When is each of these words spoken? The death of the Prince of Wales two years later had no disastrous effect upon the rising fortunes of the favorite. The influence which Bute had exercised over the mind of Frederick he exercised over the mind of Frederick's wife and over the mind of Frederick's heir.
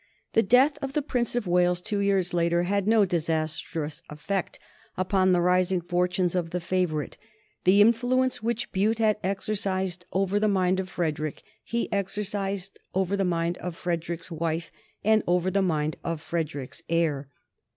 The 0.33 0.41
death 0.41 0.79
of 0.81 0.93
the 0.93 1.03
Prince 1.03 1.35
of 1.35 1.45
Wales 1.45 1.79
two 1.79 1.99
years 1.99 2.33
later 2.33 2.63
had 2.63 2.87
no 2.87 3.05
disastrous 3.05 4.01
effect 4.09 4.57
upon 4.97 5.31
the 5.31 5.41
rising 5.41 5.79
fortunes 5.79 6.33
of 6.33 6.49
the 6.49 6.59
favorite. 6.59 7.19
The 7.65 7.81
influence 7.81 8.41
which 8.41 8.71
Bute 8.71 8.97
had 8.97 9.17
exercised 9.23 10.07
over 10.11 10.39
the 10.39 10.47
mind 10.47 10.79
of 10.79 10.89
Frederick 10.89 11.43
he 11.63 11.87
exercised 11.93 12.79
over 12.95 13.15
the 13.15 13.23
mind 13.23 13.59
of 13.59 13.75
Frederick's 13.75 14.31
wife 14.31 14.71
and 15.03 15.21
over 15.27 15.51
the 15.51 15.61
mind 15.61 15.97
of 16.03 16.19
Frederick's 16.19 16.81
heir. 16.89 17.27